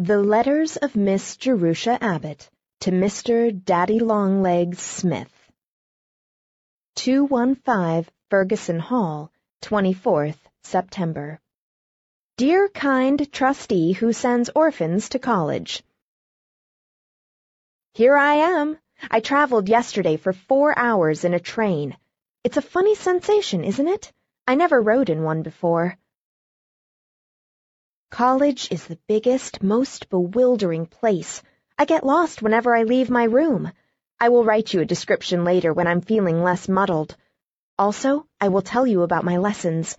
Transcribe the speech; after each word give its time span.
The 0.00 0.18
Letters 0.18 0.76
of 0.76 0.96
Miss 0.96 1.36
Jerusha 1.36 2.02
Abbott 2.02 2.50
to 2.80 2.90
Mr. 2.90 3.52
Daddy 3.64 4.00
Longlegs 4.00 4.80
Smith. 4.80 5.32
215 6.96 8.12
Fergussen 8.28 8.80
Hall, 8.80 9.30
24th 9.62 10.38
September. 10.64 11.38
Dear 12.36 12.68
kind 12.70 13.32
trustee 13.32 13.92
who 13.92 14.12
sends 14.12 14.50
orphans 14.52 15.10
to 15.10 15.20
college. 15.20 15.84
Here 17.92 18.16
I 18.16 18.34
am. 18.34 18.76
I 19.12 19.20
traveled 19.20 19.68
yesterday 19.68 20.16
for 20.16 20.32
four 20.32 20.76
hours 20.76 21.24
in 21.24 21.34
a 21.34 21.38
train. 21.38 21.96
It's 22.42 22.56
a 22.56 22.62
funny 22.62 22.96
sensation, 22.96 23.62
isn't 23.62 23.86
it? 23.86 24.12
I 24.48 24.56
never 24.56 24.82
rode 24.82 25.08
in 25.08 25.22
one 25.22 25.42
before. 25.42 25.96
College 28.14 28.68
is 28.70 28.86
the 28.86 28.98
biggest, 29.08 29.60
most 29.60 30.08
bewildering 30.08 30.86
place. 30.86 31.42
I 31.76 31.84
get 31.84 32.06
lost 32.06 32.42
whenever 32.42 32.72
I 32.72 32.84
leave 32.84 33.10
my 33.10 33.24
room. 33.24 33.72
I 34.20 34.28
will 34.28 34.44
write 34.44 34.72
you 34.72 34.80
a 34.80 34.84
description 34.84 35.42
later 35.42 35.72
when 35.72 35.88
I'm 35.88 36.00
feeling 36.00 36.40
less 36.40 36.68
muddled. 36.68 37.16
Also, 37.76 38.28
I 38.40 38.50
will 38.50 38.62
tell 38.62 38.86
you 38.86 39.02
about 39.02 39.24
my 39.24 39.38
lessons. 39.38 39.96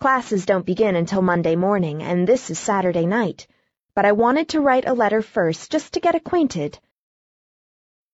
Classes 0.00 0.46
don't 0.46 0.66
begin 0.66 0.96
until 0.96 1.22
Monday 1.22 1.54
morning, 1.54 2.02
and 2.02 2.26
this 2.26 2.50
is 2.50 2.58
Saturday 2.58 3.06
night. 3.06 3.46
But 3.94 4.04
I 4.04 4.10
wanted 4.10 4.48
to 4.48 4.60
write 4.60 4.88
a 4.88 4.94
letter 4.94 5.22
first 5.22 5.70
just 5.70 5.92
to 5.92 6.00
get 6.00 6.16
acquainted. 6.16 6.76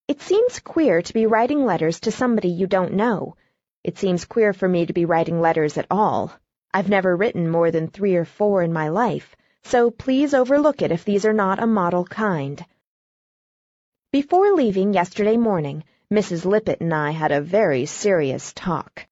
It 0.06 0.20
seems 0.20 0.60
queer 0.60 1.01
to 1.01 1.15
be 1.15 1.24
writing 1.24 1.65
letters 1.65 1.98
to 2.01 2.12
somebody 2.12 2.48
you 2.51 2.66
don't 2.66 2.92
know. 2.92 3.37
It 3.82 3.96
seems 3.96 4.26
queer 4.26 4.52
for 4.52 4.68
me 4.68 4.84
to 4.84 4.92
be 4.92 5.06
writing 5.06 5.40
letters 5.40 5.79
at 5.79 5.87
all. 5.90 6.30
I've 6.77 6.88
never 6.88 7.14
written 7.14 7.48
more 7.48 7.70
than 7.70 7.87
three 7.87 8.16
or 8.16 8.24
four 8.24 8.60
in 8.60 8.73
my 8.73 8.88
life, 8.88 9.37
so 9.62 9.92
please 9.92 10.34
overlook 10.34 10.82
it 10.82 10.91
if 10.91 11.05
these 11.05 11.24
are 11.24 11.32
not 11.32 11.62
a 11.62 11.69
model 11.69 12.05
kind. 12.05 12.66
Before 14.10 14.52
leaving 14.52 14.93
yesterday 14.93 15.37
morning, 15.37 15.85
Mrs. 16.13 16.45
Lippett 16.45 16.80
and 16.80 16.93
I 16.93 17.13
had 17.13 17.30
a 17.30 17.40
very 17.40 17.87
serious 17.87 18.52
talk. 18.52 19.07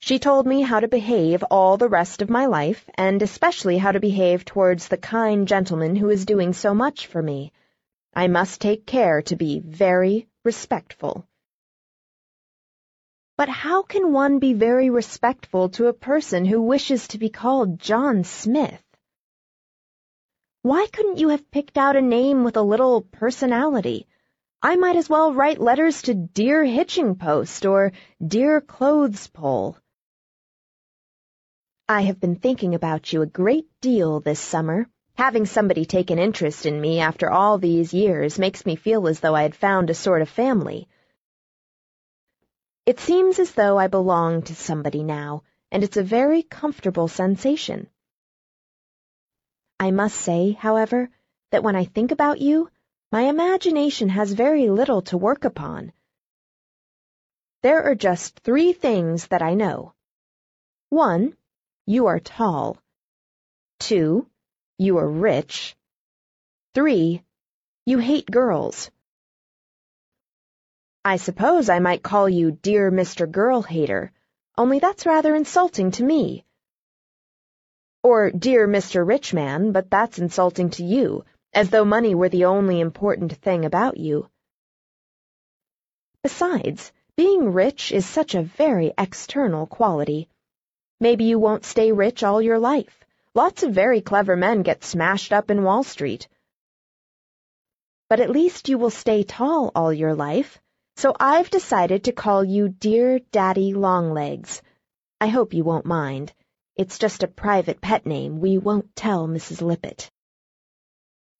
She 0.00 0.18
told 0.18 0.44
me 0.44 0.62
how 0.62 0.80
to 0.80 0.88
behave 0.88 1.44
all 1.52 1.76
the 1.76 1.88
rest 1.88 2.20
of 2.20 2.28
my 2.28 2.46
life, 2.46 2.90
and 2.96 3.22
especially 3.22 3.78
how 3.78 3.92
to 3.92 4.00
behave 4.00 4.44
towards 4.44 4.88
the 4.88 4.96
kind 4.96 5.46
gentleman 5.46 5.94
who 5.94 6.10
is 6.10 6.26
doing 6.26 6.52
so 6.52 6.74
much 6.74 7.06
for 7.06 7.22
me. 7.22 7.52
I 8.12 8.26
must 8.26 8.60
take 8.60 8.86
care 8.86 9.22
to 9.22 9.36
be 9.36 9.60
very 9.60 10.26
respectful. 10.44 11.28
But 13.38 13.48
how 13.48 13.82
can 13.82 14.12
one 14.12 14.40
be 14.40 14.52
very 14.52 14.90
respectful 14.90 15.68
to 15.68 15.86
a 15.86 15.92
person 15.92 16.44
who 16.44 16.60
wishes 16.60 17.06
to 17.08 17.18
be 17.18 17.30
called 17.30 17.78
John 17.78 18.24
Smith? 18.24 18.82
Why 20.62 20.88
couldn't 20.92 21.18
you 21.18 21.28
have 21.28 21.48
picked 21.52 21.78
out 21.78 21.94
a 21.94 22.00
name 22.00 22.42
with 22.42 22.56
a 22.56 22.62
little 22.62 23.02
personality? 23.02 24.08
I 24.60 24.74
might 24.74 24.96
as 24.96 25.08
well 25.08 25.32
write 25.32 25.60
letters 25.60 26.02
to 26.02 26.14
Dear 26.14 26.64
Hitching 26.64 27.14
Post 27.14 27.64
or 27.64 27.92
Dear 28.26 28.60
Clothes 28.60 29.28
Pole. 29.28 29.76
I 31.88 32.00
have 32.02 32.18
been 32.18 32.34
thinking 32.34 32.74
about 32.74 33.12
you 33.12 33.22
a 33.22 33.26
great 33.26 33.68
deal 33.80 34.18
this 34.18 34.40
summer. 34.40 34.88
Having 35.14 35.46
somebody 35.46 35.84
take 35.84 36.10
an 36.10 36.18
interest 36.18 36.66
in 36.66 36.80
me 36.80 36.98
after 36.98 37.30
all 37.30 37.58
these 37.58 37.94
years 37.94 38.36
makes 38.36 38.66
me 38.66 38.74
feel 38.74 39.06
as 39.06 39.20
though 39.20 39.36
I 39.36 39.42
had 39.42 39.54
found 39.54 39.90
a 39.90 39.94
sort 39.94 40.22
of 40.22 40.28
family. 40.28 40.88
It 42.88 43.00
seems 43.00 43.38
as 43.38 43.52
though 43.52 43.76
I 43.76 43.88
belong 43.88 44.40
to 44.44 44.54
somebody 44.54 45.02
now, 45.02 45.42
and 45.70 45.84
it's 45.84 45.98
a 45.98 46.02
very 46.02 46.42
comfortable 46.42 47.06
sensation. 47.06 47.90
I 49.78 49.90
must 49.90 50.16
say, 50.16 50.52
however, 50.52 51.10
that 51.50 51.62
when 51.62 51.76
I 51.76 51.84
think 51.84 52.12
about 52.12 52.40
you, 52.40 52.70
my 53.12 53.24
imagination 53.24 54.08
has 54.08 54.32
very 54.32 54.70
little 54.70 55.02
to 55.02 55.18
work 55.18 55.44
upon. 55.44 55.92
There 57.60 57.82
are 57.82 57.94
just 57.94 58.40
three 58.40 58.72
things 58.72 59.26
that 59.26 59.42
I 59.42 59.52
know. 59.52 59.92
One, 60.88 61.36
you 61.84 62.06
are 62.06 62.20
tall. 62.20 62.78
Two, 63.80 64.30
you 64.78 64.96
are 64.96 65.10
rich. 65.10 65.76
Three, 66.72 67.22
you 67.84 67.98
hate 67.98 68.30
girls. 68.30 68.90
I 71.10 71.16
suppose 71.16 71.70
I 71.70 71.78
might 71.78 72.02
call 72.02 72.28
you 72.28 72.50
dear 72.50 72.92
Mr. 72.92 73.30
Girl 73.30 73.62
Hater, 73.62 74.12
only 74.58 74.78
that's 74.78 75.06
rather 75.06 75.34
insulting 75.34 75.90
to 75.92 76.04
me. 76.04 76.44
Or 78.02 78.30
dear 78.30 78.68
Mr. 78.68 79.08
Rich 79.08 79.32
Man, 79.32 79.72
but 79.72 79.88
that's 79.88 80.18
insulting 80.18 80.68
to 80.72 80.84
you, 80.84 81.24
as 81.54 81.70
though 81.70 81.86
money 81.86 82.14
were 82.14 82.28
the 82.28 82.44
only 82.44 82.78
important 82.78 83.32
thing 83.32 83.64
about 83.64 83.96
you. 83.96 84.28
Besides, 86.22 86.92
being 87.16 87.54
rich 87.54 87.90
is 87.90 88.04
such 88.04 88.34
a 88.34 88.42
very 88.42 88.92
external 88.98 89.66
quality. 89.66 90.28
Maybe 91.00 91.24
you 91.24 91.38
won't 91.38 91.64
stay 91.64 91.90
rich 91.90 92.22
all 92.22 92.42
your 92.42 92.58
life. 92.58 93.02
Lots 93.32 93.62
of 93.62 93.72
very 93.72 94.02
clever 94.02 94.36
men 94.36 94.60
get 94.60 94.84
smashed 94.84 95.32
up 95.32 95.50
in 95.50 95.64
Wall 95.64 95.84
Street. 95.84 96.28
But 98.10 98.20
at 98.20 98.28
least 98.28 98.68
you 98.68 98.76
will 98.76 98.90
stay 98.90 99.22
tall 99.22 99.72
all 99.74 99.90
your 99.90 100.14
life 100.14 100.60
so 100.98 101.14
I've 101.20 101.48
decided 101.48 102.02
to 102.04 102.12
call 102.12 102.42
you 102.42 102.68
Dear 102.68 103.20
Daddy 103.30 103.72
Longlegs. 103.72 104.62
I 105.20 105.28
hope 105.28 105.54
you 105.54 105.62
won't 105.62 105.86
mind. 105.86 106.32
It's 106.74 106.98
just 106.98 107.22
a 107.22 107.28
private 107.28 107.80
pet 107.80 108.04
name 108.04 108.40
we 108.40 108.58
won't 108.58 108.96
tell 108.96 109.28
Mrs. 109.28 109.62
Lippett. 109.62 110.10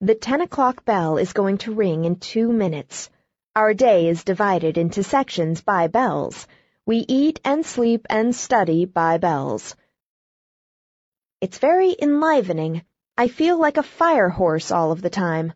The 0.01 0.15
ten 0.15 0.43
o'clock 0.43 0.85
bell 0.85 1.19
is 1.19 1.33
going 1.33 1.59
to 1.59 1.75
ring 1.75 2.05
in 2.05 2.21
two 2.21 2.53
minutes. 2.53 3.11
Our 3.57 3.75
day 3.75 4.07
is 4.07 4.23
divided 4.23 4.79
into 4.79 5.03
sections 5.03 5.61
by 5.61 5.89
bells. 5.89 6.47
We 6.87 7.05
eat 7.09 7.41
and 7.45 7.67
sleep 7.67 8.07
and 8.09 8.37
study 8.37 8.85
by 8.85 9.19
bells. 9.19 9.75
It's 11.41 11.59
very 11.59 11.97
enlivening. 12.01 12.85
I 13.17 13.27
feel 13.27 13.59
like 13.59 13.77
a 13.77 13.83
fire 13.83 14.29
horse 14.29 14.71
all 14.71 14.93
of 14.93 15.03
the 15.03 15.11
time. 15.11 15.53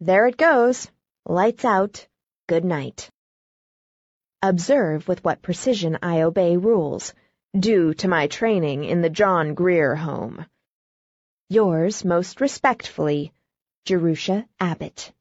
There 0.00 0.26
it 0.28 0.38
goes. 0.38 0.90
Lights 1.26 1.66
out. 1.66 2.06
Good 2.46 2.64
night. 2.64 3.10
Observe 4.42 5.08
with 5.08 5.24
what 5.24 5.42
precision 5.42 5.98
I 6.00 6.22
obey 6.22 6.56
rules, 6.56 7.12
due 7.58 7.92
to 7.94 8.06
my 8.06 8.28
training 8.28 8.84
in 8.84 9.00
the 9.02 9.10
John 9.10 9.54
Grier 9.54 9.96
Home. 9.96 10.46
Yours 11.48 12.04
most 12.04 12.40
respectfully, 12.40 13.32
Jerusha 13.84 14.46
Abbott. 14.60 15.12